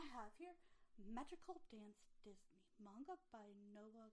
[0.00, 0.56] I have here
[0.96, 4.08] Magical Dance Disney, manga by Nao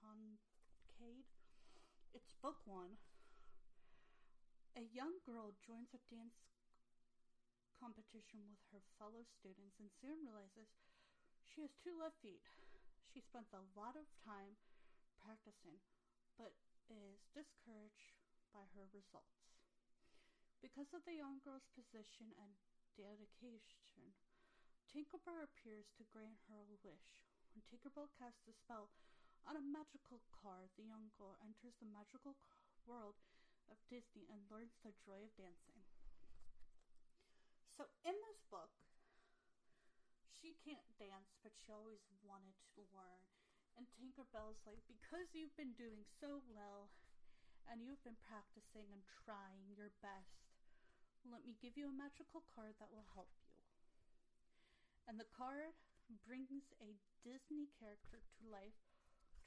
[0.00, 1.12] Kodaka.
[2.16, 2.96] It's book one.
[4.80, 6.40] A young girl joins a dance
[7.76, 10.72] competition with her fellow students and soon realizes
[11.44, 12.40] she has two left feet.
[13.12, 14.56] She spends a lot of time
[15.20, 15.84] practicing,
[16.40, 16.56] but
[16.88, 18.16] is discouraged
[18.56, 19.36] by her results.
[20.64, 22.56] Because of the young girl's position and
[22.96, 24.16] dedication,
[24.90, 27.22] Tinkerbell appears to grant her a wish.
[27.54, 28.90] When Tinkerbell casts a spell
[29.46, 32.34] on a magical card, the young girl enters the magical
[32.90, 33.14] world
[33.70, 35.86] of Disney and learns the joy of dancing.
[37.78, 38.74] So, in this book,
[40.34, 43.22] she can't dance, but she always wanted to learn.
[43.78, 46.90] And Tinkerbell's like, because you've been doing so well
[47.70, 50.50] and you've been practicing and trying your best,
[51.22, 53.59] let me give you a magical card that will help you.
[55.08, 55.76] And the card
[56.26, 58.76] brings a Disney character to life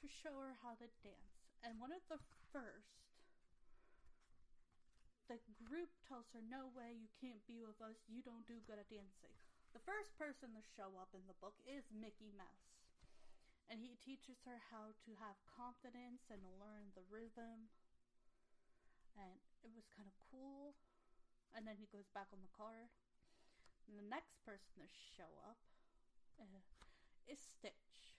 [0.00, 1.38] to show her how to dance.
[1.62, 2.20] And one of the
[2.52, 3.04] first
[5.24, 8.78] the group tells her, No way, you can't be with us, you don't do good
[8.78, 9.34] at dancing.
[9.72, 12.78] The first person to show up in the book is Mickey Mouse.
[13.66, 17.72] And he teaches her how to have confidence and learn the rhythm.
[19.18, 20.78] And it was kind of cool.
[21.56, 22.92] And then he goes back on the card.
[24.14, 24.86] Next person to
[25.18, 25.58] show up
[26.38, 26.62] uh,
[27.26, 28.14] is Stitch.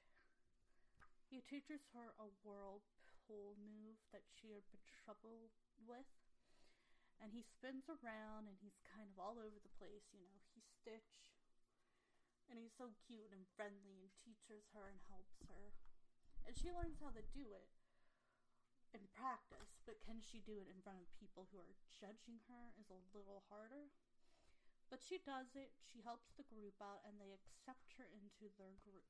[1.31, 5.55] He teaches her a whirlpool move that she had been troubled
[5.87, 6.11] with
[7.23, 10.43] and he spins around and he's kind of all over the place, you know.
[10.51, 11.31] He's Stitch.
[12.51, 15.71] And he's so cute and friendly and teaches her and helps her.
[16.43, 17.71] And she learns how to do it
[18.91, 22.75] in practice, but can she do it in front of people who are judging her
[22.75, 23.95] is a little harder.
[24.95, 28.79] But she does it, she helps the group out, and they accept her into their
[28.79, 29.03] group.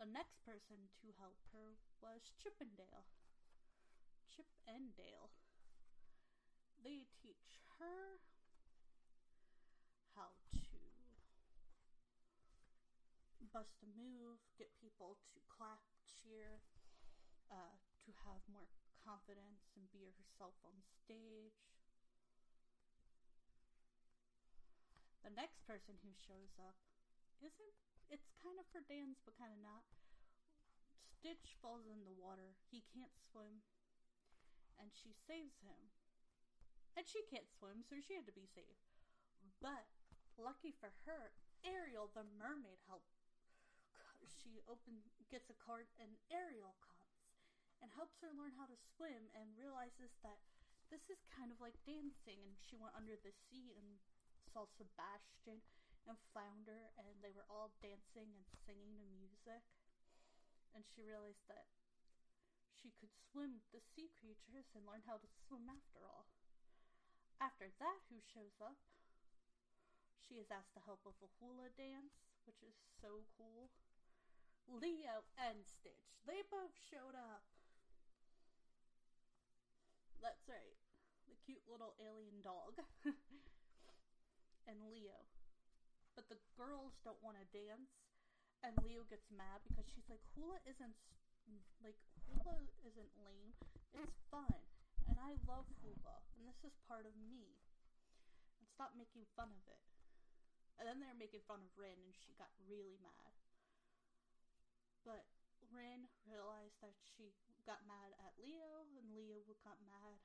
[0.00, 3.04] The next person to help her was Chippendale.
[4.32, 5.28] Chip and Dale
[6.80, 8.16] they teach her
[10.16, 10.80] how to
[13.52, 16.64] bust a move, get people to clap, cheer,
[17.52, 17.76] uh,
[18.08, 18.72] to have more
[19.04, 21.75] confidence and be herself on stage.
[25.36, 26.74] Next person who shows up
[27.44, 27.76] isn't,
[28.08, 29.84] it's kind of for dance, but kind of not.
[31.04, 32.56] Stitch falls in the water.
[32.72, 33.60] He can't swim,
[34.80, 35.92] and she saves him.
[36.96, 38.80] And she can't swim, so she had to be safe.
[39.60, 39.84] But
[40.40, 43.12] lucky for her, Ariel the mermaid helped.
[44.24, 46.96] She open gets a card and Ariel comes
[47.82, 50.38] and helps her learn how to swim and realizes that
[50.88, 53.98] this is kind of like dancing and she went under the sea and
[54.52, 55.62] saw Sebastian
[56.06, 59.62] and Flounder and they were all dancing and singing to music
[60.76, 61.66] and she realized that
[62.86, 66.30] she could swim the sea creatures and learn how to swim after all.
[67.40, 68.78] After that, who shows up?
[70.22, 72.14] She is asked to help with a hula dance,
[72.46, 73.74] which is so cool.
[74.70, 77.42] Lilo and Stitch, they both showed up.
[80.22, 80.78] That's right,
[81.26, 82.78] the cute little alien dog.
[84.66, 85.26] and Lilo.
[86.14, 87.94] But the girls don't want to dance,
[88.62, 90.96] and Lilo gets mad because she's like, hula isn't
[91.80, 93.54] like hula isn't lame.
[93.94, 94.66] It's fun
[95.06, 97.62] and I love hula, and this is part of me.
[98.58, 99.82] And stop making fun of it.
[100.76, 103.32] And then they're making fun of Rin, and she got really mad.
[105.06, 105.24] But
[105.72, 107.32] Rin realized that she
[107.64, 110.20] got mad at Lilo, and Lilo got mad.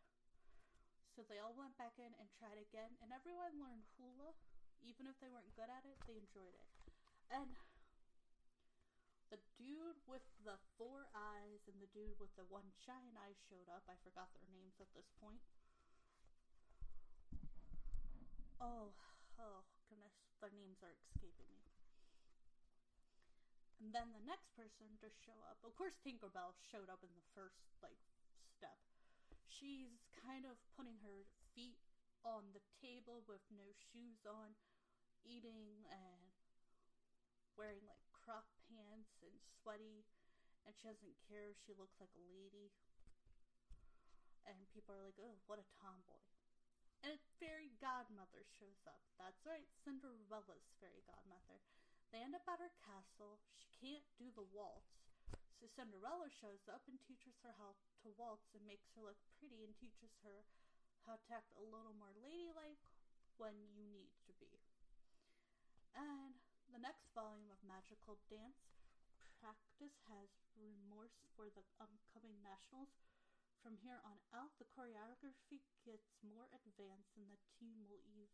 [1.12, 4.32] So they all went back in and tried again, and everyone learned hula.
[4.82, 6.70] Even if they weren't good at it, they enjoyed it.
[7.30, 7.54] And
[9.32, 13.72] the dude with the four eyes and the dude with the one giant eye showed
[13.72, 13.88] up.
[13.88, 15.40] I forgot their names at this point.
[18.60, 18.92] Oh,
[19.40, 20.14] oh goodness,
[20.44, 21.64] their names are escaping me.
[23.80, 27.26] And then the next person to show up, of course, Tinkerbell showed up in the
[27.34, 27.98] first like
[28.54, 28.78] step.
[29.52, 31.78] She's kind of putting her feet
[32.24, 34.56] on the table with no shoes on,
[35.28, 36.32] eating and
[37.60, 40.08] wearing like crop pants and sweaty,
[40.64, 41.52] and she doesn't care.
[41.68, 42.72] She looks like a lady.
[44.48, 46.24] And people are like, oh, what a tomboy.
[47.06, 49.02] And a fairy godmother shows up.
[49.18, 51.62] That's right, Cinderella's fairy godmother.
[52.14, 53.42] They end up at her castle.
[53.58, 55.01] She can't do the waltz.
[55.62, 59.62] So Cinderella shows up and teaches her how to waltz and makes her look pretty
[59.62, 60.42] and teaches her
[61.06, 62.82] how to act a little more ladylike
[63.38, 64.58] when you need to be.
[65.94, 66.42] And
[66.74, 68.74] the next volume of Magical Dance
[69.38, 72.98] Practice has remorse for the upcoming nationals.
[73.62, 78.34] From here on out, the choreography gets more advanced, and the team will eve,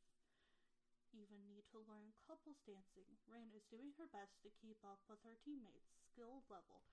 [1.11, 3.19] even need to learn couples dancing.
[3.27, 6.83] Rin is doing her best to keep up with her teammates' skill level,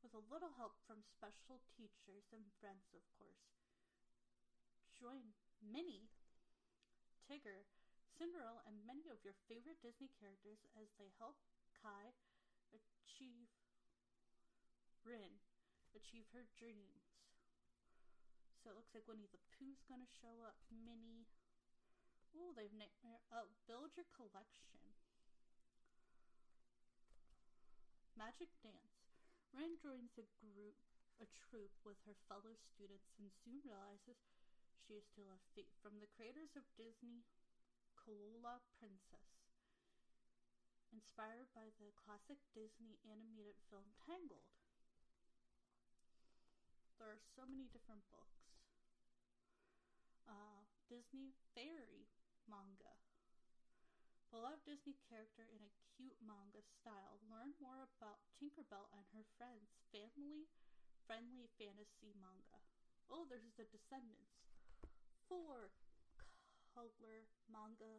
[0.00, 3.44] with a little help from special teachers and friends, of course.
[4.96, 6.08] Join Minnie,
[7.24, 7.68] Tigger,
[8.16, 11.40] Cinderella, and many of your favorite Disney characters as they help
[11.76, 12.12] Kai
[12.72, 13.48] achieve
[15.04, 15.40] Rin
[15.96, 17.08] achieve her dreams.
[18.60, 20.60] So it looks like Winnie the Pooh's gonna show up.
[20.68, 21.24] Minnie.
[22.36, 23.24] Oh, they've nightmare.
[23.32, 24.84] Oh, uh, build your collection.
[28.14, 28.99] Magic dance.
[29.52, 30.78] Rin joins a group,
[31.18, 34.22] a troupe with her fellow students, and soon realizes
[34.78, 37.26] she is still a fate from the creators of Disney,
[37.98, 39.46] Kilala Princess.
[40.90, 44.50] Inspired by the classic Disney animated film Tangled.
[46.98, 48.40] There are so many different books
[50.30, 52.06] uh, Disney fairy
[52.46, 52.99] manga.
[54.30, 57.18] Beloved Disney character in a cute manga style.
[57.26, 59.74] Learn more about Tinkerbell and her friends.
[59.90, 60.46] Family
[61.02, 62.62] friendly fantasy manga.
[63.10, 64.38] Oh, there's the Descendants.
[65.26, 65.74] Four
[66.70, 67.98] color manga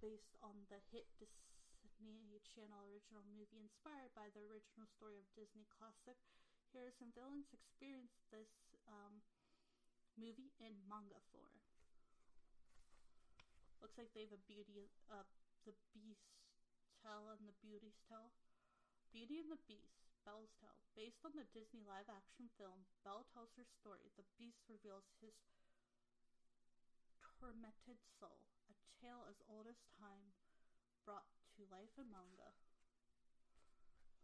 [0.00, 5.68] based on the hit Disney Channel original movie inspired by the original story of Disney
[5.68, 6.16] classic.
[6.72, 8.48] Heroes and villains experience this
[8.88, 9.20] um,
[10.16, 11.69] movie in manga form.
[13.80, 15.24] Looks like they have a beauty, uh,
[15.64, 16.36] the Beast
[17.00, 18.28] Tale and the Beauty's Tale.
[19.08, 20.84] Beauty and the Beast, Belle's Tale.
[20.92, 24.12] Based on the Disney live action film, Belle tells her story.
[24.20, 25.32] The Beast reveals his
[27.40, 30.36] tormented soul, a tale as old as time
[31.08, 31.24] brought
[31.56, 32.52] to life in manga.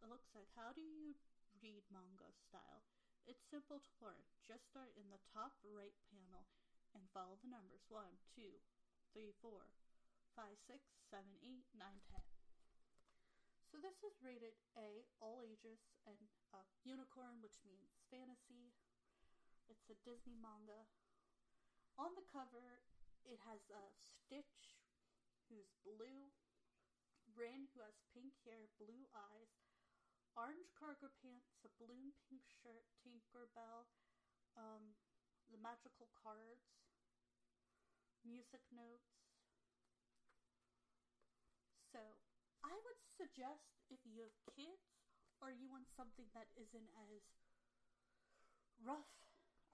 [0.05, 1.17] It looks like how do you
[1.65, 2.85] read manga style?
[3.25, 4.21] It's simple to learn.
[4.45, 6.45] Just start in the top right panel
[6.93, 8.05] and follow the numbers 1,
[8.37, 8.45] 2,
[9.17, 9.49] 3, 4,
[10.37, 10.77] 5, 6,
[11.09, 12.21] 7, 8, 9, 10.
[13.73, 16.21] So this is rated A, all ages, and
[16.53, 18.77] uh, unicorn, which means fantasy.
[19.73, 20.85] It's a Disney manga.
[21.97, 22.85] On the cover,
[23.25, 24.77] it has a uh, Stitch,
[25.49, 26.29] who's blue,
[27.33, 29.65] Rin, who has pink hair, blue eyes,
[30.37, 33.89] orange cargo pants, a balloon pink shirt, Tinkerbell,
[34.61, 34.93] um,
[35.49, 36.69] the magical cards,
[38.27, 39.15] music notes.
[41.93, 42.19] So,
[42.63, 44.93] I would suggest if you have kids
[45.41, 47.23] or you want something that isn't as
[48.81, 49.11] rough.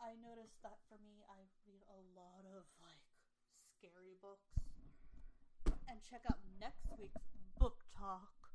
[0.00, 3.06] I noticed that for me, I read a lot of like
[3.78, 4.58] scary books.
[5.88, 7.22] And check out next week's
[7.56, 8.50] book talk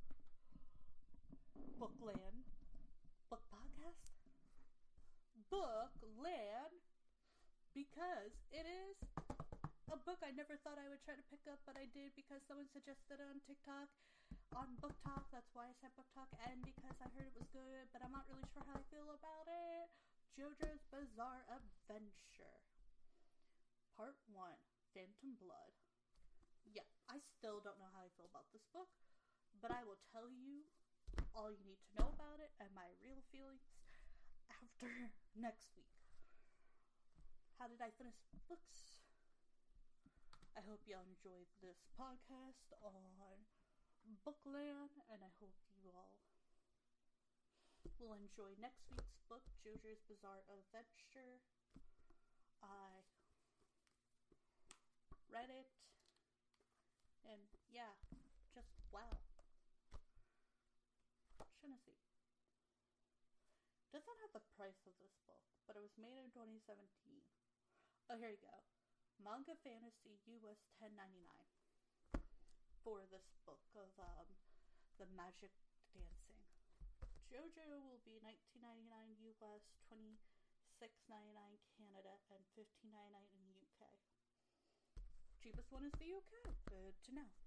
[1.79, 2.43] Bookland.
[3.29, 4.11] Book podcast?
[5.49, 6.81] Bookland.
[7.73, 8.97] Because it is
[9.87, 12.43] a book I never thought I would try to pick up, but I did because
[12.43, 13.87] someone suggested it on TikTok,
[14.51, 15.31] on BookTok.
[15.31, 18.27] That's why I said BookTok, and because I heard it was good, but I'm not
[18.27, 19.87] really sure how I feel about it.
[20.35, 22.59] JoJo's Bizarre Adventure.
[23.95, 24.51] Part 1
[24.91, 25.73] Phantom Blood.
[26.67, 28.91] Yeah, I still don't know how I feel about this book,
[29.63, 30.67] but I will tell you
[31.31, 33.63] all you need to know about it and my real feelings
[34.51, 34.91] after
[35.47, 35.89] next week.
[37.55, 38.19] How did I finish
[38.51, 38.96] books?
[40.57, 42.97] I hope y'all enjoyed this podcast on
[44.25, 46.17] Bookland, and I hope you all
[48.01, 51.45] will enjoy next week's book, JoJo's Bizarre Adventure.
[52.65, 53.05] I
[55.29, 55.69] read it,
[57.21, 57.93] and yeah,
[58.57, 59.13] just wow.
[61.61, 62.01] Tennessee.
[63.93, 66.81] Doesn't have the price of this book, but it was made in 2017.
[68.09, 68.57] Oh, here you go.
[69.17, 70.93] Manga Fantasy US 10.99
[72.85, 74.29] for this book of um,
[75.01, 75.51] the magic
[75.91, 76.41] dancing.
[77.33, 82.93] JoJo will be 19.99 US, 26.99 Canada and $15.99
[83.33, 83.89] in the UK.
[85.41, 86.53] Cheapest one is the UK.
[86.69, 87.46] Good to know.